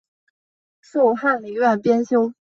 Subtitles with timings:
[0.81, 2.33] 授翰林院编修。